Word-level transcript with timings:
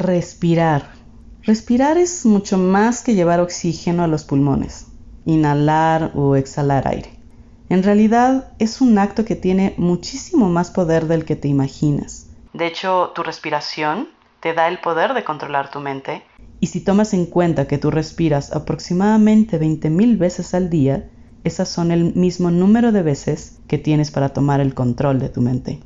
Respirar. 0.00 0.92
Respirar 1.42 1.98
es 1.98 2.24
mucho 2.24 2.56
más 2.56 3.02
que 3.02 3.14
llevar 3.14 3.38
oxígeno 3.38 4.02
a 4.02 4.06
los 4.06 4.24
pulmones, 4.24 4.86
inhalar 5.26 6.12
o 6.14 6.36
exhalar 6.36 6.88
aire. 6.88 7.10
En 7.68 7.82
realidad 7.82 8.48
es 8.58 8.80
un 8.80 8.96
acto 8.96 9.26
que 9.26 9.36
tiene 9.36 9.74
muchísimo 9.76 10.48
más 10.48 10.70
poder 10.70 11.04
del 11.04 11.26
que 11.26 11.36
te 11.36 11.48
imaginas. 11.48 12.30
De 12.54 12.66
hecho, 12.66 13.12
tu 13.14 13.22
respiración 13.22 14.08
te 14.40 14.54
da 14.54 14.68
el 14.68 14.78
poder 14.78 15.12
de 15.12 15.22
controlar 15.22 15.70
tu 15.70 15.80
mente. 15.80 16.22
Y 16.60 16.68
si 16.68 16.80
tomas 16.80 17.12
en 17.12 17.26
cuenta 17.26 17.68
que 17.68 17.76
tú 17.76 17.90
respiras 17.90 18.52
aproximadamente 18.52 19.60
20.000 19.60 20.16
veces 20.16 20.54
al 20.54 20.70
día, 20.70 21.10
esas 21.44 21.68
son 21.68 21.90
el 21.90 22.14
mismo 22.14 22.50
número 22.50 22.90
de 22.90 23.02
veces 23.02 23.58
que 23.68 23.76
tienes 23.76 24.10
para 24.10 24.30
tomar 24.30 24.60
el 24.60 24.72
control 24.72 25.18
de 25.18 25.28
tu 25.28 25.42
mente. 25.42 25.80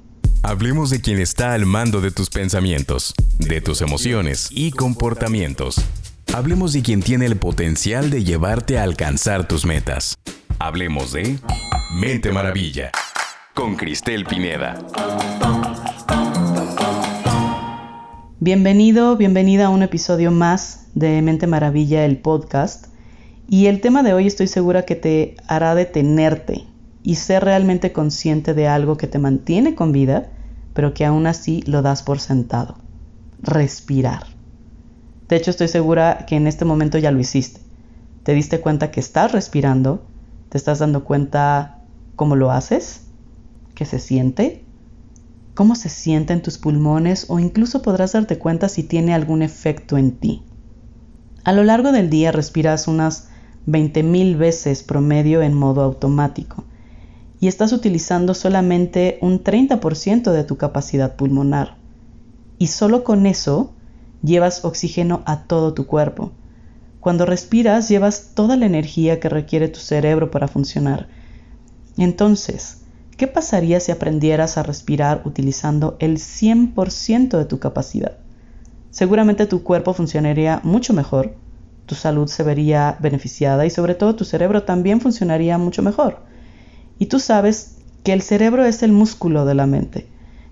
Hablemos 0.46 0.90
de 0.90 1.00
quien 1.00 1.18
está 1.20 1.54
al 1.54 1.64
mando 1.64 2.02
de 2.02 2.10
tus 2.10 2.28
pensamientos, 2.28 3.14
de 3.38 3.62
tus 3.62 3.80
emociones 3.80 4.50
y 4.50 4.72
comportamientos. 4.72 5.76
Hablemos 6.34 6.74
de 6.74 6.82
quien 6.82 7.00
tiene 7.00 7.24
el 7.24 7.36
potencial 7.36 8.10
de 8.10 8.24
llevarte 8.24 8.78
a 8.78 8.82
alcanzar 8.82 9.48
tus 9.48 9.64
metas. 9.64 10.16
Hablemos 10.58 11.12
de 11.12 11.38
Mente 11.98 12.30
Maravilla 12.30 12.92
con 13.54 13.76
Cristel 13.76 14.26
Pineda. 14.26 14.86
Bienvenido, 18.38 19.16
bienvenida 19.16 19.66
a 19.66 19.70
un 19.70 19.82
episodio 19.82 20.30
más 20.30 20.88
de 20.94 21.22
Mente 21.22 21.46
Maravilla, 21.46 22.04
el 22.04 22.18
podcast. 22.18 22.88
Y 23.48 23.66
el 23.68 23.80
tema 23.80 24.02
de 24.02 24.12
hoy 24.12 24.26
estoy 24.26 24.48
segura 24.48 24.84
que 24.84 24.94
te 24.94 25.36
hará 25.48 25.74
detenerte 25.74 26.66
y 27.04 27.16
ser 27.16 27.44
realmente 27.44 27.92
consciente 27.92 28.54
de 28.54 28.66
algo 28.66 28.96
que 28.96 29.06
te 29.06 29.20
mantiene 29.20 29.76
con 29.76 29.92
vida 29.92 30.30
pero 30.74 30.92
que 30.92 31.04
aún 31.04 31.26
así 31.26 31.62
lo 31.66 31.80
das 31.80 32.02
por 32.02 32.18
sentado. 32.18 32.76
Respirar. 33.40 34.26
De 35.28 35.36
hecho, 35.36 35.50
estoy 35.50 35.68
segura 35.68 36.26
que 36.26 36.36
en 36.36 36.46
este 36.46 36.64
momento 36.64 36.98
ya 36.98 37.12
lo 37.12 37.20
hiciste. 37.20 37.60
Te 38.24 38.34
diste 38.34 38.60
cuenta 38.60 38.90
que 38.90 39.00
estás 39.00 39.32
respirando, 39.32 40.02
te 40.48 40.58
estás 40.58 40.80
dando 40.80 41.04
cuenta 41.04 41.78
cómo 42.16 42.36
lo 42.36 42.50
haces, 42.50 43.02
qué 43.74 43.84
se 43.84 44.00
siente, 44.00 44.64
cómo 45.54 45.76
se 45.76 45.88
siente 45.88 46.32
en 46.32 46.42
tus 46.42 46.58
pulmones 46.58 47.26
o 47.28 47.38
incluso 47.38 47.80
podrás 47.80 48.12
darte 48.12 48.38
cuenta 48.38 48.68
si 48.68 48.82
tiene 48.82 49.14
algún 49.14 49.42
efecto 49.42 49.96
en 49.96 50.12
ti. 50.12 50.42
A 51.44 51.52
lo 51.52 51.62
largo 51.62 51.92
del 51.92 52.10
día 52.10 52.32
respiras 52.32 52.88
unas 52.88 53.28
20.000 53.66 54.36
veces 54.36 54.82
promedio 54.82 55.42
en 55.42 55.54
modo 55.54 55.82
automático 55.82 56.64
y 57.44 57.48
estás 57.48 57.74
utilizando 57.74 58.32
solamente 58.32 59.18
un 59.20 59.44
30% 59.44 60.32
de 60.32 60.44
tu 60.44 60.56
capacidad 60.56 61.14
pulmonar. 61.14 61.76
Y 62.58 62.68
solo 62.68 63.04
con 63.04 63.26
eso 63.26 63.74
llevas 64.22 64.64
oxígeno 64.64 65.22
a 65.26 65.42
todo 65.42 65.74
tu 65.74 65.86
cuerpo. 65.86 66.32
Cuando 67.00 67.26
respiras 67.26 67.90
llevas 67.90 68.30
toda 68.34 68.56
la 68.56 68.64
energía 68.64 69.20
que 69.20 69.28
requiere 69.28 69.68
tu 69.68 69.78
cerebro 69.78 70.30
para 70.30 70.48
funcionar. 70.48 71.08
Entonces, 71.98 72.78
¿qué 73.18 73.26
pasaría 73.26 73.78
si 73.78 73.92
aprendieras 73.92 74.56
a 74.56 74.62
respirar 74.62 75.20
utilizando 75.26 75.98
el 75.98 76.16
100% 76.16 77.36
de 77.36 77.44
tu 77.44 77.58
capacidad? 77.58 78.16
Seguramente 78.90 79.44
tu 79.44 79.62
cuerpo 79.62 79.92
funcionaría 79.92 80.62
mucho 80.64 80.94
mejor, 80.94 81.34
tu 81.84 81.94
salud 81.94 82.26
se 82.26 82.42
vería 82.42 82.96
beneficiada 83.00 83.66
y 83.66 83.70
sobre 83.70 83.94
todo 83.94 84.16
tu 84.16 84.24
cerebro 84.24 84.62
también 84.62 85.02
funcionaría 85.02 85.58
mucho 85.58 85.82
mejor. 85.82 86.32
Y 86.98 87.06
tú 87.06 87.18
sabes 87.18 87.78
que 88.02 88.12
el 88.12 88.22
cerebro 88.22 88.64
es 88.64 88.82
el 88.82 88.92
músculo 88.92 89.44
de 89.44 89.54
la 89.54 89.66
mente. 89.66 90.06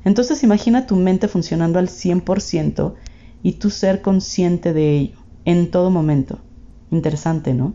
Entonces 0.04 0.42
imagina 0.42 0.86
tu 0.86 0.96
mente 0.96 1.28
funcionando 1.28 1.78
al 1.78 1.88
100% 1.88 2.94
y 3.42 3.52
tú 3.52 3.70
ser 3.70 4.02
consciente 4.02 4.72
de 4.72 4.98
ello 4.98 5.18
en 5.44 5.70
todo 5.70 5.90
momento. 5.90 6.38
Interesante, 6.90 7.54
¿no? 7.54 7.74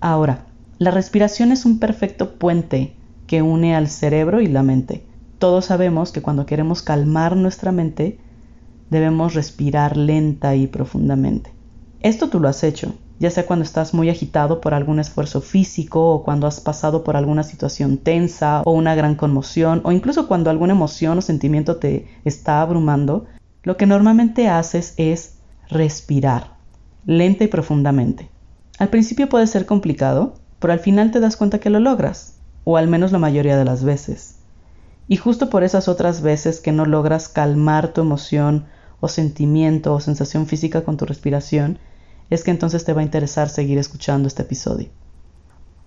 Ahora, 0.00 0.46
la 0.78 0.90
respiración 0.90 1.52
es 1.52 1.64
un 1.64 1.78
perfecto 1.78 2.38
puente 2.38 2.94
que 3.26 3.42
une 3.42 3.74
al 3.74 3.88
cerebro 3.88 4.40
y 4.40 4.46
la 4.46 4.62
mente. 4.62 5.04
Todos 5.38 5.66
sabemos 5.66 6.12
que 6.12 6.22
cuando 6.22 6.46
queremos 6.46 6.82
calmar 6.82 7.36
nuestra 7.36 7.72
mente, 7.72 8.18
debemos 8.90 9.34
respirar 9.34 9.96
lenta 9.96 10.54
y 10.54 10.66
profundamente. 10.66 11.50
Esto 12.00 12.28
tú 12.28 12.40
lo 12.40 12.48
has 12.48 12.64
hecho 12.64 12.94
ya 13.22 13.30
sea 13.30 13.46
cuando 13.46 13.64
estás 13.64 13.94
muy 13.94 14.10
agitado 14.10 14.60
por 14.60 14.74
algún 14.74 14.98
esfuerzo 14.98 15.40
físico 15.40 16.10
o 16.10 16.24
cuando 16.24 16.48
has 16.48 16.58
pasado 16.58 17.04
por 17.04 17.16
alguna 17.16 17.44
situación 17.44 17.98
tensa 17.98 18.62
o 18.64 18.72
una 18.72 18.96
gran 18.96 19.14
conmoción 19.14 19.80
o 19.84 19.92
incluso 19.92 20.26
cuando 20.26 20.50
alguna 20.50 20.72
emoción 20.72 21.18
o 21.18 21.22
sentimiento 21.22 21.76
te 21.76 22.08
está 22.24 22.60
abrumando, 22.60 23.26
lo 23.62 23.76
que 23.76 23.86
normalmente 23.86 24.48
haces 24.48 24.94
es 24.96 25.34
respirar, 25.68 26.54
lenta 27.06 27.44
y 27.44 27.46
profundamente. 27.46 28.28
Al 28.80 28.88
principio 28.88 29.28
puede 29.28 29.46
ser 29.46 29.66
complicado, 29.66 30.34
pero 30.58 30.72
al 30.72 30.80
final 30.80 31.12
te 31.12 31.20
das 31.20 31.36
cuenta 31.36 31.60
que 31.60 31.70
lo 31.70 31.78
logras, 31.78 32.34
o 32.64 32.76
al 32.76 32.88
menos 32.88 33.12
la 33.12 33.20
mayoría 33.20 33.56
de 33.56 33.64
las 33.64 33.84
veces. 33.84 34.34
Y 35.06 35.16
justo 35.16 35.48
por 35.48 35.62
esas 35.62 35.86
otras 35.86 36.22
veces 36.22 36.58
que 36.58 36.72
no 36.72 36.86
logras 36.86 37.28
calmar 37.28 37.92
tu 37.92 38.00
emoción 38.00 38.64
o 38.98 39.06
sentimiento 39.06 39.94
o 39.94 40.00
sensación 40.00 40.48
física 40.48 40.82
con 40.82 40.96
tu 40.96 41.04
respiración, 41.04 41.78
es 42.34 42.44
que 42.44 42.50
entonces 42.50 42.84
te 42.84 42.94
va 42.94 43.02
a 43.02 43.04
interesar 43.04 43.50
seguir 43.50 43.76
escuchando 43.76 44.26
este 44.26 44.42
episodio. 44.42 44.88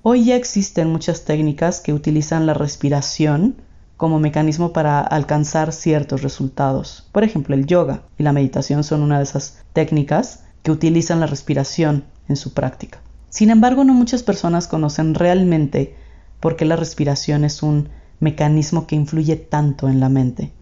Hoy 0.04 0.26
ya 0.26 0.36
existen 0.36 0.92
muchas 0.92 1.26
técnicas 1.26 1.80
que 1.80 1.92
utilizan 1.92 2.46
la 2.46 2.54
respiración 2.54 3.56
como 3.98 4.20
mecanismo 4.20 4.72
para 4.72 5.02
alcanzar 5.02 5.74
ciertos 5.74 6.22
resultados. 6.22 7.10
Por 7.12 7.24
ejemplo, 7.24 7.56
el 7.56 7.66
yoga 7.66 8.04
y 8.20 8.24
la 8.24 8.32
meditación 8.32 8.84
son 8.84 9.02
una 9.02 9.18
de 9.18 9.24
esas 9.24 9.64
técnicas 9.74 10.44
que 10.62 10.70
utilizan 10.70 11.20
la 11.20 11.26
respiración 11.26 12.04
en 12.28 12.36
su 12.36 12.54
práctica. 12.54 13.00
Sin 13.30 13.50
embargo, 13.50 13.84
no 13.84 13.94
muchas 13.94 14.22
personas 14.22 14.68
conocen 14.68 15.16
realmente 15.16 15.96
por 16.40 16.58
qué 16.58 16.66
la 16.66 16.76
respiración 16.76 17.44
es 17.44 17.64
un 17.64 17.90
mecanismo 18.20 18.86
que 18.86 18.96
influye 18.96 19.36
tanto 19.36 19.90
en 19.90 20.00
la 20.00 20.10
mente. 20.10 20.54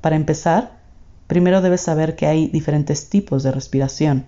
Para 0.00 0.16
empezar, 0.16 0.80
primero 1.26 1.60
debes 1.60 1.82
saber 1.82 2.16
que 2.16 2.26
hay 2.26 2.48
diferentes 2.48 3.10
tipos 3.10 3.42
de 3.42 3.52
respiración. 3.52 4.24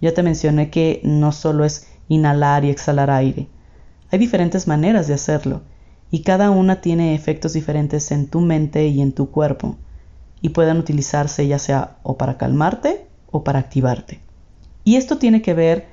Ya 0.00 0.12
te 0.14 0.22
mencioné 0.22 0.70
que 0.70 1.00
no 1.04 1.32
solo 1.32 1.64
es 1.64 1.88
inhalar 2.08 2.64
y 2.64 2.70
exhalar 2.70 3.10
aire. 3.10 3.48
Hay 4.10 4.18
diferentes 4.18 4.66
maneras 4.66 5.08
de 5.08 5.14
hacerlo 5.14 5.62
y 6.10 6.22
cada 6.22 6.50
una 6.50 6.80
tiene 6.80 7.14
efectos 7.14 7.52
diferentes 7.52 8.10
en 8.12 8.28
tu 8.28 8.40
mente 8.40 8.86
y 8.86 9.00
en 9.00 9.12
tu 9.12 9.30
cuerpo 9.30 9.76
y 10.40 10.50
pueden 10.50 10.76
utilizarse 10.76 11.46
ya 11.46 11.58
sea 11.58 11.96
o 12.02 12.16
para 12.16 12.36
calmarte 12.38 13.06
o 13.30 13.42
para 13.42 13.58
activarte. 13.58 14.20
Y 14.84 14.96
esto 14.96 15.18
tiene 15.18 15.42
que 15.42 15.54
ver 15.54 15.86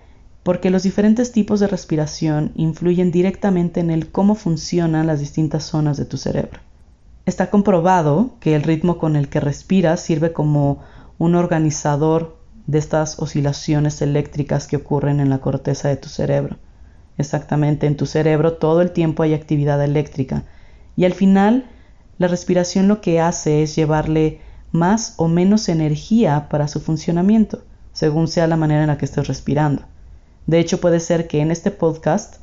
porque 0.43 0.69
los 0.69 0.83
diferentes 0.83 1.31
tipos 1.31 1.59
de 1.59 1.67
respiración 1.67 2.51
influyen 2.55 3.11
directamente 3.11 3.79
en 3.79 3.89
el 3.89 4.11
cómo 4.11 4.35
funcionan 4.35 5.07
las 5.07 5.19
distintas 5.19 5.63
zonas 5.63 5.97
de 5.97 6.05
tu 6.05 6.17
cerebro. 6.17 6.59
Está 7.25 7.49
comprobado 7.49 8.35
que 8.41 8.53
el 8.53 8.63
ritmo 8.63 8.97
con 8.97 9.15
el 9.15 9.29
que 9.29 9.39
respiras 9.39 10.01
sirve 10.01 10.33
como 10.33 10.79
un 11.17 11.35
organizador 11.35 12.37
de 12.67 12.79
estas 12.79 13.19
oscilaciones 13.19 14.01
eléctricas 14.01 14.67
que 14.67 14.77
ocurren 14.77 15.19
en 15.19 15.29
la 15.29 15.39
corteza 15.39 15.89
de 15.89 15.97
tu 15.97 16.09
cerebro. 16.09 16.57
Exactamente, 17.17 17.87
en 17.87 17.97
tu 17.97 18.05
cerebro 18.05 18.53
todo 18.53 18.81
el 18.81 18.91
tiempo 18.91 19.23
hay 19.23 19.33
actividad 19.33 19.83
eléctrica 19.83 20.43
y 20.95 21.05
al 21.05 21.13
final 21.13 21.65
la 22.17 22.27
respiración 22.27 22.87
lo 22.87 23.01
que 23.01 23.19
hace 23.19 23.63
es 23.63 23.75
llevarle 23.75 24.39
más 24.71 25.13
o 25.17 25.27
menos 25.27 25.69
energía 25.69 26.47
para 26.49 26.67
su 26.67 26.79
funcionamiento, 26.79 27.63
según 27.91 28.27
sea 28.27 28.47
la 28.47 28.57
manera 28.57 28.81
en 28.81 28.87
la 28.87 28.97
que 28.97 29.05
estés 29.05 29.27
respirando. 29.27 29.83
De 30.47 30.59
hecho, 30.59 30.81
puede 30.81 30.99
ser 30.99 31.27
que 31.27 31.41
en 31.41 31.51
este 31.51 31.71
podcast 31.71 32.37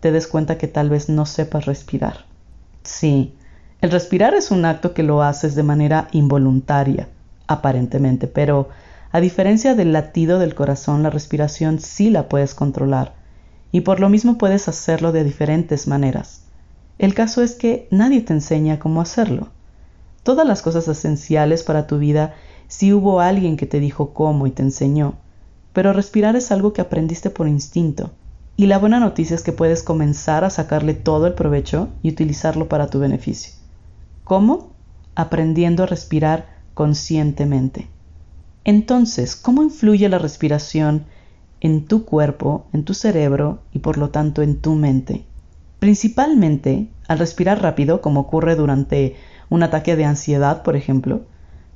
te 0.00 0.12
des 0.12 0.26
cuenta 0.26 0.58
que 0.58 0.68
tal 0.68 0.90
vez 0.90 1.08
no 1.08 1.26
sepas 1.26 1.64
respirar. 1.66 2.24
Sí, 2.82 3.34
el 3.80 3.90
respirar 3.90 4.34
es 4.34 4.50
un 4.50 4.64
acto 4.64 4.94
que 4.94 5.02
lo 5.02 5.22
haces 5.22 5.54
de 5.54 5.62
manera 5.62 6.08
involuntaria, 6.12 7.08
aparentemente, 7.46 8.26
pero 8.26 8.68
a 9.12 9.20
diferencia 9.20 9.74
del 9.74 9.92
latido 9.92 10.38
del 10.38 10.54
corazón, 10.54 11.02
la 11.02 11.10
respiración 11.10 11.80
sí 11.80 12.10
la 12.10 12.28
puedes 12.28 12.54
controlar 12.54 13.14
y 13.72 13.82
por 13.82 14.00
lo 14.00 14.08
mismo 14.08 14.38
puedes 14.38 14.68
hacerlo 14.68 15.12
de 15.12 15.24
diferentes 15.24 15.86
maneras. 15.86 16.42
El 16.98 17.14
caso 17.14 17.42
es 17.42 17.54
que 17.54 17.88
nadie 17.90 18.22
te 18.22 18.32
enseña 18.32 18.78
cómo 18.78 19.00
hacerlo. 19.00 19.48
Todas 20.22 20.46
las 20.46 20.62
cosas 20.62 20.88
esenciales 20.88 21.62
para 21.62 21.86
tu 21.86 21.98
vida 21.98 22.34
sí 22.68 22.92
hubo 22.92 23.20
alguien 23.20 23.56
que 23.56 23.66
te 23.66 23.80
dijo 23.80 24.12
cómo 24.14 24.46
y 24.46 24.50
te 24.50 24.62
enseñó, 24.62 25.14
pero 25.72 25.92
respirar 25.92 26.36
es 26.36 26.50
algo 26.50 26.72
que 26.72 26.80
aprendiste 26.80 27.30
por 27.30 27.48
instinto. 27.48 28.10
Y 28.56 28.66
la 28.66 28.78
buena 28.78 28.98
noticia 28.98 29.36
es 29.36 29.42
que 29.42 29.52
puedes 29.52 29.82
comenzar 29.82 30.42
a 30.42 30.50
sacarle 30.50 30.94
todo 30.94 31.26
el 31.26 31.34
provecho 31.34 31.88
y 32.02 32.08
utilizarlo 32.08 32.68
para 32.68 32.88
tu 32.88 32.98
beneficio. 32.98 33.52
¿Cómo? 34.24 34.72
Aprendiendo 35.14 35.82
a 35.82 35.86
respirar 35.86 36.46
conscientemente. 36.72 37.88
Entonces, 38.66 39.36
¿cómo 39.36 39.62
influye 39.62 40.08
la 40.08 40.18
respiración 40.18 41.04
en 41.60 41.86
tu 41.86 42.04
cuerpo, 42.04 42.66
en 42.72 42.82
tu 42.82 42.94
cerebro 42.94 43.60
y 43.72 43.78
por 43.78 43.96
lo 43.96 44.10
tanto 44.10 44.42
en 44.42 44.56
tu 44.60 44.74
mente? 44.74 45.24
Principalmente, 45.78 46.88
al 47.06 47.20
respirar 47.20 47.62
rápido, 47.62 48.00
como 48.00 48.18
ocurre 48.22 48.56
durante 48.56 49.14
un 49.50 49.62
ataque 49.62 49.94
de 49.94 50.04
ansiedad, 50.04 50.64
por 50.64 50.74
ejemplo, 50.74 51.20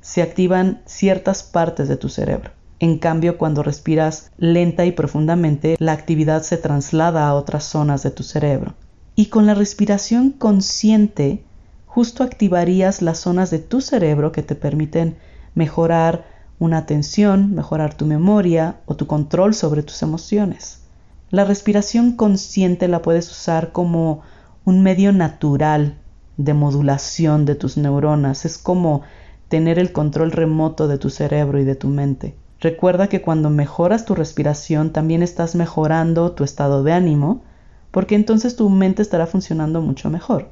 se 0.01 0.21
activan 0.21 0.81
ciertas 0.85 1.43
partes 1.43 1.87
de 1.87 1.95
tu 1.95 2.09
cerebro. 2.09 2.51
En 2.81 2.97
cambio, 2.97 3.37
cuando 3.37 3.63
respiras 3.63 4.29
lenta 4.37 4.85
y 4.85 4.91
profundamente, 4.91 5.77
la 5.79 5.93
actividad 5.93 6.41
se 6.41 6.57
traslada 6.57 7.25
a 7.25 7.35
otras 7.35 7.63
zonas 7.63 8.03
de 8.03 8.11
tu 8.11 8.23
cerebro. 8.23 8.73
Y 9.15 9.27
con 9.27 9.45
la 9.45 9.53
respiración 9.53 10.31
consciente, 10.31 11.45
justo 11.85 12.21
activarías 12.21 13.01
las 13.01 13.19
zonas 13.19 13.49
de 13.49 13.59
tu 13.59 13.79
cerebro 13.79 14.33
que 14.33 14.43
te 14.43 14.55
permiten 14.55 15.15
mejorar 15.55 16.30
una 16.61 16.77
atención, 16.77 17.55
mejorar 17.55 17.95
tu 17.95 18.05
memoria 18.05 18.81
o 18.85 18.95
tu 18.95 19.07
control 19.07 19.55
sobre 19.55 19.81
tus 19.81 20.03
emociones. 20.03 20.83
La 21.31 21.43
respiración 21.43 22.11
consciente 22.11 22.87
la 22.87 23.01
puedes 23.01 23.31
usar 23.31 23.71
como 23.71 24.21
un 24.63 24.83
medio 24.83 25.11
natural 25.11 25.95
de 26.37 26.53
modulación 26.53 27.45
de 27.45 27.55
tus 27.55 27.77
neuronas. 27.77 28.45
Es 28.45 28.59
como 28.59 29.01
tener 29.47 29.79
el 29.79 29.91
control 29.91 30.31
remoto 30.31 30.87
de 30.87 30.99
tu 30.99 31.09
cerebro 31.09 31.59
y 31.59 31.63
de 31.63 31.73
tu 31.73 31.87
mente. 31.87 32.35
Recuerda 32.59 33.07
que 33.07 33.23
cuando 33.23 33.49
mejoras 33.49 34.05
tu 34.05 34.13
respiración 34.13 34.91
también 34.91 35.23
estás 35.23 35.55
mejorando 35.55 36.33
tu 36.33 36.43
estado 36.43 36.83
de 36.83 36.93
ánimo, 36.93 37.41
porque 37.89 38.13
entonces 38.13 38.55
tu 38.55 38.69
mente 38.69 39.01
estará 39.01 39.25
funcionando 39.25 39.81
mucho 39.81 40.11
mejor. 40.11 40.49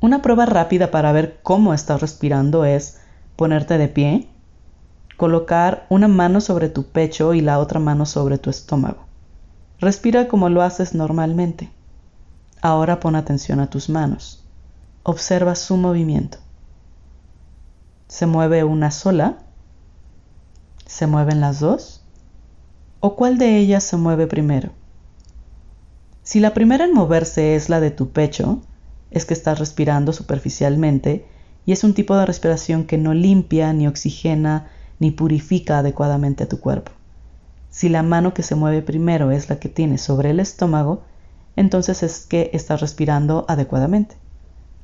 Una 0.00 0.22
prueba 0.22 0.44
rápida 0.44 0.90
para 0.90 1.12
ver 1.12 1.38
cómo 1.44 1.72
estás 1.72 2.00
respirando 2.00 2.64
es 2.64 2.98
ponerte 3.36 3.78
de 3.78 3.86
pie, 3.86 4.28
colocar 5.20 5.84
una 5.90 6.08
mano 6.08 6.40
sobre 6.40 6.70
tu 6.70 6.84
pecho 6.84 7.34
y 7.34 7.42
la 7.42 7.58
otra 7.58 7.78
mano 7.78 8.06
sobre 8.06 8.38
tu 8.38 8.48
estómago. 8.48 9.04
Respira 9.78 10.28
como 10.28 10.48
lo 10.48 10.62
haces 10.62 10.94
normalmente. 10.94 11.68
Ahora 12.62 13.00
pon 13.00 13.16
atención 13.16 13.60
a 13.60 13.68
tus 13.68 13.90
manos. 13.90 14.42
Observa 15.02 15.56
su 15.56 15.76
movimiento. 15.76 16.38
¿Se 18.08 18.24
mueve 18.24 18.64
una 18.64 18.90
sola? 18.90 19.36
¿Se 20.86 21.06
mueven 21.06 21.42
las 21.42 21.60
dos? 21.60 22.00
¿O 23.00 23.14
cuál 23.14 23.36
de 23.36 23.58
ellas 23.58 23.84
se 23.84 23.98
mueve 23.98 24.26
primero? 24.26 24.70
Si 26.22 26.40
la 26.40 26.54
primera 26.54 26.86
en 26.86 26.94
moverse 26.94 27.56
es 27.56 27.68
la 27.68 27.80
de 27.80 27.90
tu 27.90 28.08
pecho, 28.08 28.62
es 29.10 29.26
que 29.26 29.34
estás 29.34 29.58
respirando 29.58 30.14
superficialmente 30.14 31.26
y 31.66 31.72
es 31.72 31.84
un 31.84 31.92
tipo 31.92 32.16
de 32.16 32.24
respiración 32.24 32.84
que 32.84 32.96
no 32.96 33.12
limpia, 33.12 33.74
ni 33.74 33.86
oxigena, 33.86 34.70
ni 35.00 35.10
purifica 35.10 35.78
adecuadamente 35.78 36.46
tu 36.46 36.60
cuerpo. 36.60 36.92
Si 37.70 37.88
la 37.88 38.04
mano 38.04 38.32
que 38.32 38.44
se 38.44 38.54
mueve 38.54 38.82
primero 38.82 39.32
es 39.32 39.48
la 39.48 39.58
que 39.58 39.68
tienes 39.68 40.02
sobre 40.02 40.30
el 40.30 40.38
estómago, 40.38 41.02
entonces 41.56 42.04
es 42.04 42.26
que 42.26 42.50
estás 42.52 42.80
respirando 42.80 43.44
adecuadamente. 43.48 44.16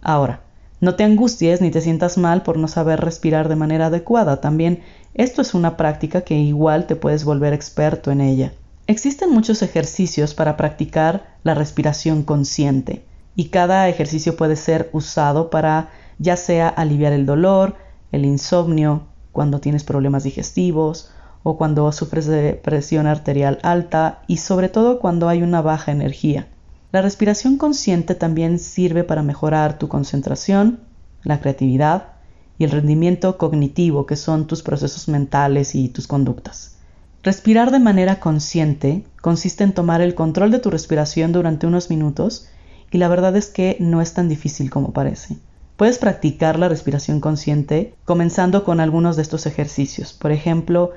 Ahora, 0.02 0.40
no 0.80 0.94
te 0.94 1.04
angusties 1.04 1.60
ni 1.60 1.70
te 1.70 1.80
sientas 1.80 2.18
mal 2.18 2.42
por 2.42 2.58
no 2.58 2.68
saber 2.68 3.00
respirar 3.00 3.48
de 3.48 3.56
manera 3.56 3.86
adecuada. 3.86 4.40
También 4.40 4.82
esto 5.14 5.42
es 5.42 5.54
una 5.54 5.76
práctica 5.76 6.20
que 6.20 6.34
igual 6.34 6.86
te 6.86 6.96
puedes 6.96 7.24
volver 7.24 7.52
experto 7.52 8.10
en 8.10 8.20
ella. 8.20 8.52
Existen 8.86 9.30
muchos 9.30 9.62
ejercicios 9.62 10.34
para 10.34 10.56
practicar 10.56 11.26
la 11.42 11.54
respiración 11.54 12.22
consciente 12.22 13.04
y 13.34 13.46
cada 13.46 13.88
ejercicio 13.88 14.36
puede 14.36 14.56
ser 14.56 14.90
usado 14.92 15.50
para 15.50 15.88
ya 16.18 16.36
sea 16.36 16.68
aliviar 16.68 17.12
el 17.12 17.26
dolor, 17.26 17.76
el 18.12 18.24
insomnio, 18.24 19.02
cuando 19.36 19.60
tienes 19.60 19.84
problemas 19.84 20.24
digestivos 20.24 21.10
o 21.42 21.58
cuando 21.58 21.92
sufres 21.92 22.24
de 22.24 22.54
presión 22.54 23.06
arterial 23.06 23.58
alta 23.62 24.22
y 24.26 24.38
sobre 24.38 24.70
todo 24.70 24.98
cuando 24.98 25.28
hay 25.28 25.42
una 25.42 25.60
baja 25.60 25.92
energía. 25.92 26.48
La 26.90 27.02
respiración 27.02 27.58
consciente 27.58 28.14
también 28.14 28.58
sirve 28.58 29.04
para 29.04 29.22
mejorar 29.22 29.78
tu 29.78 29.88
concentración, 29.88 30.80
la 31.22 31.38
creatividad 31.38 32.14
y 32.56 32.64
el 32.64 32.70
rendimiento 32.70 33.36
cognitivo, 33.36 34.06
que 34.06 34.16
son 34.16 34.46
tus 34.46 34.62
procesos 34.62 35.06
mentales 35.06 35.74
y 35.74 35.90
tus 35.90 36.06
conductas. 36.06 36.76
Respirar 37.22 37.72
de 37.72 37.80
manera 37.80 38.20
consciente 38.20 39.04
consiste 39.20 39.64
en 39.64 39.74
tomar 39.74 40.00
el 40.00 40.14
control 40.14 40.50
de 40.50 40.60
tu 40.60 40.70
respiración 40.70 41.32
durante 41.32 41.66
unos 41.66 41.90
minutos 41.90 42.48
y 42.90 42.96
la 42.96 43.08
verdad 43.08 43.36
es 43.36 43.48
que 43.48 43.76
no 43.80 44.00
es 44.00 44.14
tan 44.14 44.30
difícil 44.30 44.70
como 44.70 44.94
parece. 44.94 45.36
Puedes 45.76 45.98
practicar 45.98 46.58
la 46.58 46.70
respiración 46.70 47.20
consciente 47.20 47.94
comenzando 48.06 48.64
con 48.64 48.80
algunos 48.80 49.16
de 49.16 49.22
estos 49.22 49.44
ejercicios. 49.44 50.14
Por 50.14 50.32
ejemplo, 50.32 50.92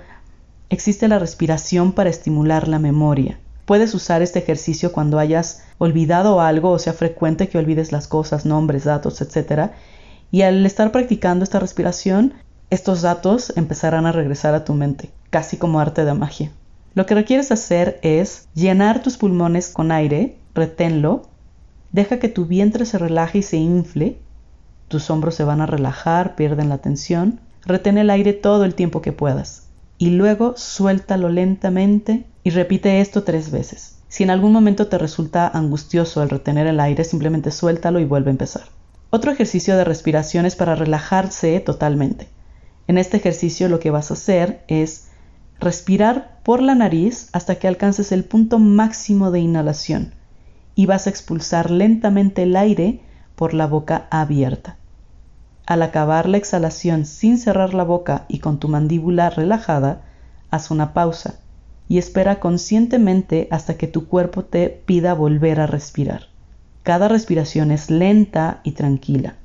existe 0.70 1.10
la 1.10 1.20
respiración 1.20 1.92
para 1.92 2.10
estimular 2.10 2.70
la 2.70 2.80
memoria. 2.80 3.40
Puedes 3.66 3.94
usar 3.94 4.22
este 4.22 4.40
ejercicio 4.40 4.94
cuando 4.94 5.20
hayas 5.20 5.64
olvidado 5.80 6.40
algo 6.40 6.72
o 6.72 6.80
sea 6.80 6.94
frecuente 6.94 7.50
que 7.50 7.58
olvides 7.58 7.92
las 7.92 8.08
cosas, 8.08 8.46
nombres, 8.46 8.86
datos, 8.86 9.20
etc. 9.22 9.72
Y 10.32 10.44
al 10.44 10.66
estar 10.66 10.94
practicando 10.94 11.44
esta 11.44 11.60
respiración, 11.60 12.34
estos 12.70 13.02
datos 13.02 13.52
empezarán 13.58 14.06
a 14.06 14.14
regresar 14.14 14.54
a 14.54 14.64
tu 14.64 14.74
mente, 14.74 15.10
casi 15.30 15.58
como 15.58 15.82
arte 15.82 16.06
de 16.06 16.14
magia. 16.14 16.52
Lo 16.96 17.06
que 17.06 17.16
requieres 17.16 17.52
hacer 17.52 18.00
es 18.02 18.48
llenar 18.56 19.04
tus 19.04 19.18
pulmones 19.18 19.70
con 19.70 19.92
aire, 19.92 20.38
reténlo, 20.56 21.24
deja 21.92 22.18
que 22.20 22.30
tu 22.30 22.46
vientre 22.46 22.86
se 22.86 22.98
relaje 22.98 23.40
y 23.40 23.44
se 23.44 23.58
infle, 23.58 24.18
tus 24.90 25.10
hombros 25.10 25.36
se 25.36 25.46
van 25.46 25.62
a 25.62 25.66
relajar, 25.66 26.36
pierden 26.36 26.68
la 26.68 26.80
tensión, 26.80 27.40
retén 27.66 27.98
el 27.98 28.10
aire 28.10 28.34
todo 28.34 28.66
el 28.66 28.76
tiempo 28.76 29.02
que 29.02 29.14
puedas 29.14 29.70
y 30.00 30.12
luego 30.12 30.54
suéltalo 30.56 31.30
lentamente 31.30 32.26
y 32.44 32.50
repite 32.50 33.02
esto 33.02 33.24
tres 33.24 33.52
veces. 33.52 33.98
Si 34.08 34.24
en 34.24 34.32
algún 34.32 34.54
momento 34.54 34.88
te 34.88 34.98
resulta 34.98 35.48
angustioso 35.48 36.24
el 36.24 36.30
retener 36.30 36.66
el 36.66 36.80
aire, 36.80 37.04
simplemente 37.04 37.52
suéltalo 37.52 38.00
y 38.00 38.06
vuelve 38.06 38.30
a 38.30 38.32
empezar. 38.32 38.64
Otro 39.12 39.32
ejercicio 39.32 39.76
de 39.76 39.84
respiración 39.84 40.46
es 40.46 40.56
para 40.56 40.74
relajarse 40.74 41.60
totalmente. 41.60 42.30
En 42.88 42.98
este 42.98 43.18
ejercicio 43.18 43.70
lo 43.70 43.80
que 43.80 43.92
vas 43.92 44.10
a 44.10 44.16
hacer 44.16 44.64
es 44.68 45.10
respirar 45.60 46.40
por 46.44 46.62
la 46.62 46.76
nariz 46.76 47.30
hasta 47.34 47.56
que 47.56 47.68
alcances 47.68 48.12
el 48.12 48.24
punto 48.24 48.58
máximo 48.58 49.30
de 49.32 49.42
inhalación 49.42 50.14
y 50.76 50.86
vas 50.86 51.06
a 51.06 51.10
expulsar 51.10 51.70
lentamente 51.70 52.44
el 52.44 52.56
aire 52.56 53.02
por 53.36 53.54
la 53.54 53.68
boca 53.68 54.08
abierta. 54.10 54.79
Al 55.70 55.84
acabar 55.84 56.28
la 56.28 56.38
exhalación 56.38 57.06
sin 57.06 57.38
cerrar 57.38 57.76
la 57.76 57.84
boca 57.84 58.26
y 58.28 58.40
con 58.40 58.58
tu 58.58 58.70
mandíbula 58.70 59.30
relajada, 59.30 60.02
haz 60.50 60.72
una 60.72 60.96
pausa 60.96 61.36
y 61.88 62.00
espera 62.00 62.40
conscientemente 62.40 63.48
hasta 63.52 63.78
que 63.78 63.86
tu 63.86 64.08
cuerpo 64.08 64.44
te 64.44 64.70
pida 64.70 65.14
volver 65.14 65.60
a 65.60 65.68
respirar. 65.68 66.24
Cada 66.82 67.08
respiración 67.08 67.70
es 67.70 67.92
lenta 67.92 68.62
y 68.64 68.72
tranquila. 68.72 69.36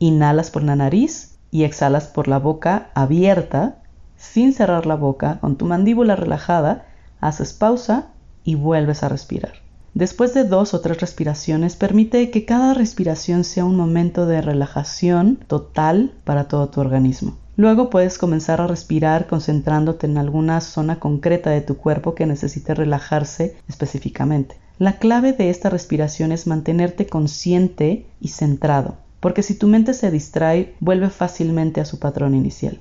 Inhalas 0.00 0.50
por 0.50 0.64
la 0.64 0.74
nariz 0.74 1.36
y 1.52 1.62
exhalas 1.62 2.08
por 2.08 2.26
la 2.26 2.40
boca 2.40 2.90
abierta, 2.94 3.76
sin 4.16 4.52
cerrar 4.54 4.84
la 4.84 4.96
boca, 4.96 5.38
con 5.40 5.54
tu 5.54 5.64
mandíbula 5.64 6.16
relajada, 6.16 6.86
haces 7.20 7.52
pausa 7.52 8.08
y 8.42 8.56
vuelves 8.56 9.04
a 9.04 9.08
respirar. 9.08 9.67
Después 9.98 10.32
de 10.32 10.44
dos 10.44 10.74
o 10.74 10.80
tres 10.80 11.00
respiraciones, 11.00 11.74
permite 11.74 12.30
que 12.30 12.44
cada 12.44 12.72
respiración 12.72 13.42
sea 13.42 13.64
un 13.64 13.74
momento 13.74 14.26
de 14.26 14.40
relajación 14.40 15.40
total 15.48 16.12
para 16.22 16.44
todo 16.44 16.68
tu 16.68 16.80
organismo. 16.80 17.36
Luego 17.56 17.90
puedes 17.90 18.16
comenzar 18.16 18.60
a 18.60 18.68
respirar 18.68 19.26
concentrándote 19.26 20.06
en 20.06 20.16
alguna 20.16 20.60
zona 20.60 21.00
concreta 21.00 21.50
de 21.50 21.62
tu 21.62 21.78
cuerpo 21.78 22.14
que 22.14 22.26
necesite 22.26 22.74
relajarse 22.74 23.56
específicamente. 23.68 24.54
La 24.78 24.98
clave 25.00 25.32
de 25.32 25.50
esta 25.50 25.68
respiración 25.68 26.30
es 26.30 26.46
mantenerte 26.46 27.08
consciente 27.08 28.06
y 28.20 28.28
centrado, 28.28 28.98
porque 29.18 29.42
si 29.42 29.56
tu 29.56 29.66
mente 29.66 29.94
se 29.94 30.12
distrae, 30.12 30.76
vuelve 30.78 31.10
fácilmente 31.10 31.80
a 31.80 31.84
su 31.84 31.98
patrón 31.98 32.36
inicial. 32.36 32.78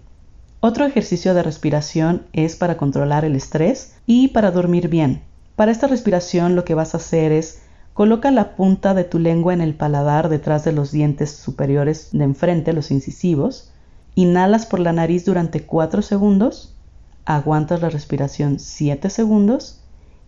Otro 0.59 0.85
ejercicio 0.85 1.33
de 1.33 1.41
respiración 1.41 2.27
es 2.33 2.55
para 2.55 2.77
controlar 2.77 3.25
el 3.25 3.35
estrés 3.35 3.93
y 4.05 4.27
para 4.27 4.51
dormir 4.51 4.87
bien. 4.87 5.23
Para 5.57 5.71
esta 5.71 5.87
respiración 5.87 6.55
lo 6.55 6.65
que 6.65 6.75
vas 6.75 6.93
a 6.93 6.97
hacer 6.97 7.31
es 7.31 7.63
coloca 7.95 8.29
la 8.29 8.55
punta 8.55 8.93
de 8.93 9.03
tu 9.03 9.17
lengua 9.17 9.55
en 9.55 9.61
el 9.61 9.73
paladar 9.73 10.29
detrás 10.29 10.63
de 10.63 10.71
los 10.71 10.91
dientes 10.91 11.31
superiores 11.31 12.09
de 12.11 12.25
enfrente, 12.25 12.73
los 12.73 12.91
incisivos, 12.91 13.71
Inhalas 14.13 14.67
por 14.67 14.79
la 14.79 14.93
nariz 14.93 15.25
durante 15.25 15.63
4 15.63 16.03
segundos, 16.03 16.75
aguantas 17.25 17.81
la 17.81 17.89
respiración 17.89 18.59
7 18.59 19.09
segundos 19.09 19.79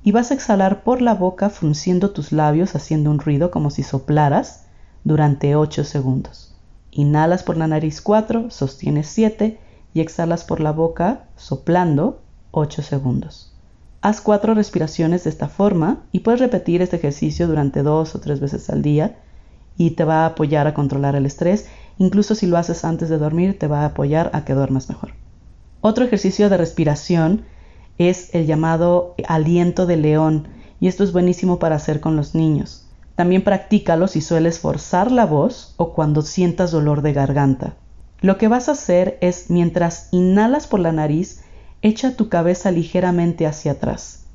y 0.03 0.13
vas 0.13 0.31
a 0.31 0.33
exhalar 0.33 0.83
por 0.83 0.99
la 0.99 1.13
boca 1.13 1.51
frunciendo 1.51 2.09
tus 2.09 2.31
labios 2.31 2.73
haciendo 2.73 3.11
un 3.11 3.19
ruido 3.19 3.51
como 3.51 3.69
si 3.69 3.83
soplaras 3.83 4.63
durante 5.03 5.55
8 5.55 5.83
segundos. 5.83 6.55
Inhalas 6.89 7.43
por 7.43 7.55
la 7.55 7.67
nariz 7.67 8.01
4, 8.01 8.49
sostienes 8.49 9.05
7 9.09 9.59
y 9.93 10.01
exhalas 10.01 10.43
por 10.43 10.59
la 10.59 10.71
boca 10.71 11.25
soplando 11.35 12.19
8 12.49 12.81
segundos. 12.81 13.53
Haz 14.01 14.21
4 14.21 14.53
respiraciones 14.53 15.25
de 15.25 15.29
esta 15.29 15.49
forma 15.49 16.03
y 16.11 16.19
puedes 16.19 16.39
repetir 16.39 16.81
este 16.81 16.95
ejercicio 16.95 17.47
durante 17.47 17.83
2 17.83 18.15
o 18.15 18.19
3 18.19 18.39
veces 18.39 18.69
al 18.69 18.81
día 18.81 19.17
y 19.77 19.91
te 19.91 20.03
va 20.03 20.23
a 20.23 20.27
apoyar 20.27 20.67
a 20.67 20.73
controlar 20.73 21.15
el 21.15 21.25
estrés 21.25 21.67
Incluso 21.99 22.33
si 22.33 22.47
lo 22.47 22.57
haces 22.57 22.85
antes 22.85 23.09
de 23.09 23.17
dormir, 23.17 23.59
te 23.59 23.67
va 23.67 23.81
a 23.81 23.87
apoyar 23.87 24.31
a 24.33 24.45
que 24.45 24.53
duermas 24.53 24.89
mejor. 24.89 25.11
Otro 25.81 26.05
ejercicio 26.05 26.49
de 26.49 26.57
respiración 26.57 27.43
es 27.97 28.33
el 28.33 28.47
llamado 28.47 29.15
aliento 29.27 29.85
de 29.85 29.97
león 29.97 30.47
y 30.79 30.87
esto 30.87 31.03
es 31.03 31.11
buenísimo 31.11 31.59
para 31.59 31.75
hacer 31.75 31.99
con 31.99 32.15
los 32.15 32.35
niños. 32.35 32.85
También 33.15 33.43
practícalo 33.43 34.07
si 34.07 34.21
sueles 34.21 34.59
forzar 34.59 35.11
la 35.11 35.25
voz 35.25 35.73
o 35.75 35.93
cuando 35.93 36.21
sientas 36.21 36.71
dolor 36.71 37.01
de 37.01 37.11
garganta. 37.11 37.75
Lo 38.21 38.37
que 38.37 38.47
vas 38.47 38.69
a 38.69 38.73
hacer 38.73 39.17
es, 39.19 39.49
mientras 39.49 40.07
inhalas 40.11 40.67
por 40.67 40.79
la 40.79 40.93
nariz, 40.93 41.43
echa 41.81 42.15
tu 42.15 42.29
cabeza 42.29 42.71
ligeramente 42.71 43.47
hacia 43.47 43.73
atrás. 43.73 44.25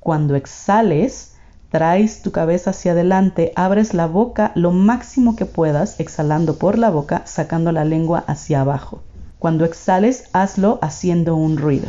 Cuando 0.00 0.34
exhales, 0.34 1.36
traes 1.70 2.22
tu 2.22 2.32
cabeza 2.32 2.70
hacia 2.70 2.92
adelante, 2.92 3.52
abres 3.54 3.94
la 3.94 4.06
boca 4.06 4.52
lo 4.54 4.72
máximo 4.72 5.36
que 5.36 5.46
puedas, 5.46 6.00
exhalando 6.00 6.56
por 6.56 6.78
la 6.78 6.90
boca, 6.90 7.22
sacando 7.26 7.70
la 7.70 7.84
lengua 7.84 8.24
hacia 8.26 8.62
abajo. 8.62 9.02
Cuando 9.38 9.64
exhales, 9.64 10.24
hazlo 10.32 10.78
haciendo 10.82 11.36
un 11.36 11.56
ruido. 11.56 11.88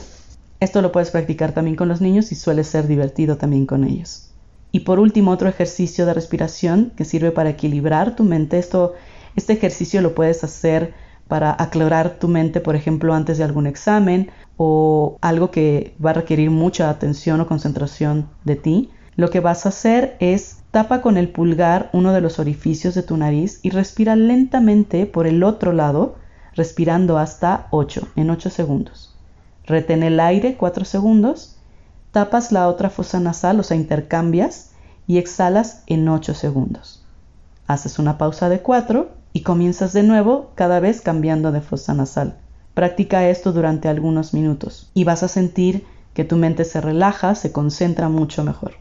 Esto 0.59 0.81
lo 0.81 0.91
puedes 0.91 1.09
practicar 1.09 1.53
también 1.53 1.75
con 1.75 1.87
los 1.87 2.01
niños 2.01 2.31
y 2.31 2.35
suele 2.35 2.63
ser 2.63 2.87
divertido 2.87 3.37
también 3.37 3.65
con 3.65 3.83
ellos. 3.83 4.31
Y 4.71 4.81
por 4.81 4.99
último, 4.99 5.31
otro 5.31 5.49
ejercicio 5.49 6.05
de 6.05 6.13
respiración 6.13 6.93
que 6.95 7.03
sirve 7.03 7.31
para 7.31 7.49
equilibrar 7.49 8.15
tu 8.15 8.23
mente. 8.23 8.57
Esto, 8.59 8.93
este 9.35 9.53
ejercicio 9.53 10.01
lo 10.01 10.15
puedes 10.15 10.43
hacer 10.43 10.93
para 11.31 11.55
aclarar 11.57 12.19
tu 12.19 12.27
mente, 12.27 12.59
por 12.59 12.75
ejemplo, 12.75 13.13
antes 13.13 13.37
de 13.37 13.45
algún 13.45 13.65
examen 13.65 14.31
o 14.57 15.17
algo 15.21 15.49
que 15.49 15.95
va 16.05 16.09
a 16.09 16.15
requerir 16.15 16.51
mucha 16.51 16.89
atención 16.89 17.39
o 17.39 17.47
concentración 17.47 18.27
de 18.43 18.57
ti. 18.57 18.89
Lo 19.15 19.29
que 19.29 19.39
vas 19.39 19.65
a 19.65 19.69
hacer 19.69 20.17
es 20.19 20.57
tapa 20.71 21.01
con 21.01 21.15
el 21.15 21.29
pulgar 21.29 21.89
uno 21.93 22.11
de 22.11 22.19
los 22.19 22.37
orificios 22.37 22.95
de 22.95 23.03
tu 23.03 23.15
nariz 23.15 23.61
y 23.63 23.69
respira 23.69 24.17
lentamente 24.17 25.05
por 25.05 25.25
el 25.25 25.43
otro 25.43 25.71
lado, 25.71 26.15
respirando 26.53 27.17
hasta 27.17 27.67
8 27.71 28.09
en 28.17 28.29
8 28.29 28.49
segundos. 28.49 29.15
Retén 29.65 30.03
el 30.03 30.19
aire 30.19 30.57
4 30.57 30.83
segundos, 30.83 31.55
tapas 32.11 32.51
la 32.51 32.67
otra 32.67 32.89
fosa 32.89 33.21
nasal, 33.21 33.57
o 33.57 33.63
sea, 33.63 33.77
intercambias 33.77 34.71
y 35.07 35.17
exhalas 35.17 35.83
en 35.87 36.09
8 36.09 36.33
segundos. 36.33 37.05
Haces 37.67 37.99
una 37.99 38.17
pausa 38.17 38.49
de 38.49 38.59
4 38.59 39.20
y 39.33 39.41
comienzas 39.41 39.93
de 39.93 40.03
nuevo 40.03 40.51
cada 40.55 40.79
vez 40.79 41.01
cambiando 41.01 41.51
de 41.51 41.61
fosa 41.61 41.93
nasal. 41.93 42.37
Practica 42.73 43.27
esto 43.29 43.51
durante 43.51 43.89
algunos 43.89 44.33
minutos 44.33 44.89
y 44.93 45.03
vas 45.03 45.23
a 45.23 45.27
sentir 45.27 45.85
que 46.13 46.23
tu 46.23 46.37
mente 46.37 46.65
se 46.65 46.81
relaja, 46.81 47.35
se 47.35 47.51
concentra 47.51 48.09
mucho 48.09 48.43
mejor. 48.43 48.73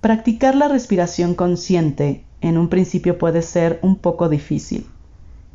Practicar 0.00 0.54
la 0.54 0.68
respiración 0.68 1.34
consciente 1.34 2.24
en 2.40 2.56
un 2.56 2.68
principio 2.68 3.18
puede 3.18 3.42
ser 3.42 3.78
un 3.82 3.96
poco 3.96 4.28
difícil, 4.28 4.86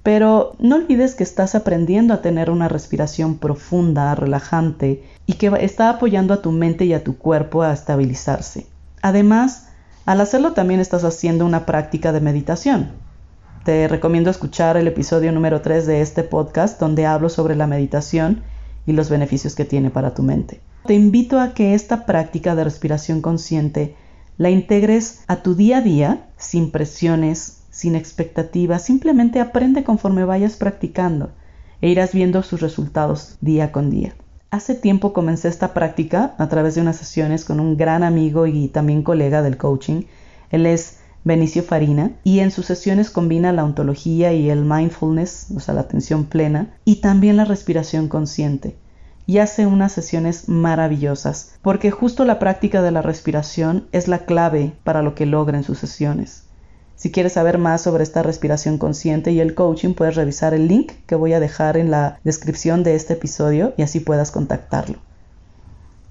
pero 0.04 0.56
no 0.60 0.76
olvides 0.76 1.16
que 1.16 1.24
estás 1.24 1.56
aprendiendo 1.56 2.14
a 2.14 2.22
tener 2.22 2.52
una 2.52 2.68
respiración 2.68 3.38
profunda, 3.38 4.14
relajante 4.14 5.04
y 5.26 5.34
que 5.34 5.52
está 5.62 5.90
apoyando 5.90 6.34
a 6.34 6.44
tu 6.44 6.52
mente 6.52 6.86
y 6.86 6.94
a 6.94 7.04
tu 7.04 7.18
cuerpo 7.18 7.64
a 7.64 7.74
estabilizarse. 7.74 8.68
Además, 9.02 9.70
al 10.06 10.22
hacerlo 10.22 10.54
también 10.54 10.80
estás 10.80 11.04
haciendo 11.04 11.44
una 11.44 11.66
práctica 11.66 12.12
de 12.12 12.22
meditación, 12.22 12.92
te 13.66 13.88
recomiendo 13.88 14.30
escuchar 14.30 14.78
el 14.78 14.88
episodio 14.88 15.32
número 15.32 15.62
3 15.62 15.88
de 15.88 16.02
este 16.02 16.22
podcast 16.22 16.80
donde 16.80 17.08
hablo 17.08 17.30
sobre 17.30 17.56
la 17.56 17.66
meditación 17.66 18.44
y 18.86 18.92
los 18.92 19.10
beneficios 19.10 19.56
que 19.56 19.66
tiene 19.66 19.90
para 19.90 20.14
tu 20.14 20.22
mente. 20.22 20.62
Te 20.86 20.94
invito 20.94 21.40
a 21.40 21.56
que 21.56 21.74
esta 21.74 22.06
práctica 22.06 22.54
de 22.54 22.64
respiración 22.64 23.22
consciente 23.22 23.96
la 24.38 24.52
integres 24.52 25.24
a 25.26 25.38
tu 25.38 25.56
día 25.56 25.80
a 25.80 25.82
día 25.82 26.28
sin 26.38 26.70
presiones, 26.70 27.64
sin 27.72 27.96
expectativas, 27.96 28.84
simplemente 28.84 29.40
aprende 29.40 29.84
conforme 29.84 30.26
vayas 30.26 30.58
practicando 30.58 31.32
e 31.82 31.90
irás 31.90 32.14
viendo 32.14 32.44
sus 32.44 32.62
resultados 32.62 33.40
día 33.42 33.72
con 33.72 33.90
día. 33.90 34.14
Hace 34.52 34.76
tiempo 34.76 35.12
comencé 35.12 35.48
esta 35.48 35.74
práctica 35.74 36.36
a 36.38 36.50
través 36.50 36.76
de 36.76 36.82
unas 36.82 36.98
sesiones 36.98 37.44
con 37.44 37.60
un 37.60 37.78
gran 37.78 38.04
amigo 38.04 38.46
y 38.46 38.68
también 38.68 39.02
colega 39.02 39.42
del 39.42 39.58
coaching. 39.58 40.04
Él 40.52 40.68
es 40.68 41.00
Benicio 41.26 41.64
Farina, 41.64 42.12
y 42.24 42.40
en 42.40 42.52
sus 42.52 42.68
sesiones 42.68 43.10
combina 43.10 43.52
la 43.52 43.64
ontología 43.64 44.32
y 44.32 44.52
el 44.52 44.64
mindfulness, 44.64 45.48
o 45.56 45.60
sea, 45.60 45.74
la 45.74 45.82
atención 45.82 46.26
plena, 46.26 46.76
y 46.86 46.98
también 46.98 47.36
la 47.36 47.46
respiración 47.46 48.08
consciente. 48.08 48.76
Y 49.26 49.40
hace 49.40 49.66
unas 49.66 49.92
sesiones 49.92 50.48
maravillosas, 50.48 51.56
porque 51.64 51.90
justo 51.90 52.26
la 52.26 52.38
práctica 52.38 52.84
de 52.84 52.92
la 52.92 53.02
respiración 53.02 53.88
es 53.92 54.08
la 54.08 54.20
clave 54.20 54.74
para 54.84 55.02
lo 55.02 55.16
que 55.16 55.26
logra 55.26 55.58
en 55.58 55.64
sus 55.64 55.80
sesiones. 55.80 56.44
Si 56.96 57.12
quieres 57.12 57.34
saber 57.34 57.58
más 57.58 57.82
sobre 57.82 58.04
esta 58.04 58.22
respiración 58.22 58.78
consciente 58.78 59.32
y 59.32 59.40
el 59.40 59.56
coaching, 59.56 59.96
puedes 59.96 60.14
revisar 60.14 60.54
el 60.54 60.68
link 60.68 60.92
que 61.08 61.16
voy 61.16 61.34
a 61.34 61.40
dejar 61.40 61.76
en 61.76 61.90
la 61.90 62.20
descripción 62.24 62.84
de 62.84 62.94
este 62.94 63.14
episodio 63.14 63.74
y 63.78 63.82
así 63.82 64.00
puedas 64.00 64.30
contactarlo. 64.30 65.00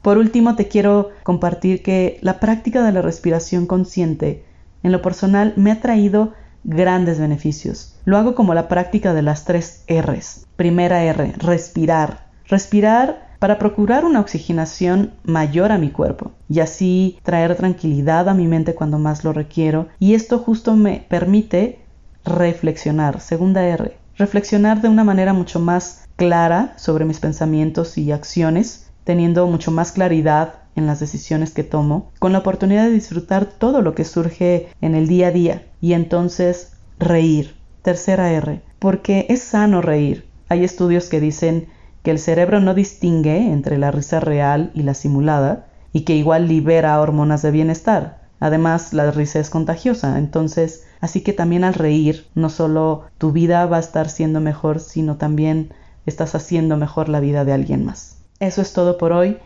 Por 0.02 0.18
último, 0.18 0.56
te 0.56 0.66
quiero 0.66 1.10
compartir 1.22 1.84
que 1.84 2.18
la 2.20 2.40
práctica 2.40 2.84
de 2.84 2.90
la 2.90 3.00
respiración 3.00 3.66
consciente 3.66 4.44
en 4.84 4.92
lo 4.92 5.02
personal 5.02 5.54
me 5.56 5.72
ha 5.72 5.80
traído 5.80 6.34
grandes 6.62 7.18
beneficios. 7.18 7.96
Lo 8.04 8.16
hago 8.16 8.36
como 8.36 8.54
la 8.54 8.68
práctica 8.68 9.12
de 9.12 9.22
las 9.22 9.44
tres 9.44 9.84
R's. 9.88 10.46
Primera 10.54 11.02
R, 11.02 11.34
respirar. 11.38 12.26
Respirar 12.46 13.34
para 13.38 13.58
procurar 13.58 14.04
una 14.04 14.20
oxigenación 14.20 15.12
mayor 15.24 15.72
a 15.72 15.78
mi 15.78 15.90
cuerpo 15.90 16.32
y 16.48 16.60
así 16.60 17.18
traer 17.22 17.56
tranquilidad 17.56 18.28
a 18.28 18.34
mi 18.34 18.46
mente 18.46 18.74
cuando 18.74 18.98
más 18.98 19.24
lo 19.24 19.32
requiero. 19.32 19.88
Y 19.98 20.14
esto 20.14 20.38
justo 20.38 20.76
me 20.76 21.04
permite 21.08 21.80
reflexionar. 22.24 23.20
Segunda 23.20 23.66
R, 23.66 23.96
reflexionar 24.16 24.80
de 24.80 24.88
una 24.88 25.04
manera 25.04 25.32
mucho 25.32 25.60
más 25.60 26.06
clara 26.16 26.74
sobre 26.76 27.04
mis 27.04 27.20
pensamientos 27.20 27.98
y 27.98 28.12
acciones, 28.12 28.90
teniendo 29.04 29.46
mucho 29.46 29.70
más 29.70 29.92
claridad 29.92 30.63
en 30.76 30.86
las 30.86 31.00
decisiones 31.00 31.52
que 31.52 31.64
tomo, 31.64 32.10
con 32.18 32.32
la 32.32 32.38
oportunidad 32.38 32.84
de 32.84 32.92
disfrutar 32.92 33.46
todo 33.46 33.82
lo 33.82 33.94
que 33.94 34.04
surge 34.04 34.68
en 34.80 34.94
el 34.94 35.06
día 35.06 35.28
a 35.28 35.32
día 35.32 35.62
y 35.80 35.92
entonces 35.92 36.72
reír. 36.98 37.54
Tercera 37.82 38.32
R, 38.32 38.62
porque 38.78 39.26
es 39.28 39.42
sano 39.42 39.82
reír. 39.82 40.26
Hay 40.48 40.64
estudios 40.64 41.08
que 41.08 41.20
dicen 41.20 41.66
que 42.02 42.10
el 42.10 42.18
cerebro 42.18 42.60
no 42.60 42.74
distingue 42.74 43.52
entre 43.52 43.76
la 43.76 43.90
risa 43.90 44.20
real 44.20 44.70
y 44.74 44.82
la 44.82 44.94
simulada 44.94 45.66
y 45.92 46.02
que 46.02 46.16
igual 46.16 46.48
libera 46.48 47.00
hormonas 47.00 47.42
de 47.42 47.50
bienestar. 47.50 48.24
Además, 48.40 48.92
la 48.92 49.10
risa 49.10 49.38
es 49.38 49.48
contagiosa, 49.48 50.18
entonces, 50.18 50.84
así 51.00 51.22
que 51.22 51.32
también 51.32 51.64
al 51.64 51.74
reír, 51.74 52.26
no 52.34 52.50
solo 52.50 53.04
tu 53.16 53.32
vida 53.32 53.64
va 53.66 53.78
a 53.78 53.80
estar 53.80 54.08
siendo 54.08 54.40
mejor, 54.40 54.80
sino 54.80 55.16
también 55.16 55.72
estás 56.04 56.34
haciendo 56.34 56.76
mejor 56.76 57.08
la 57.08 57.20
vida 57.20 57.44
de 57.44 57.52
alguien 57.52 57.84
más. 57.84 58.18
Eso 58.40 58.60
es 58.60 58.72
todo 58.72 58.98
por 58.98 59.12
hoy. 59.12 59.38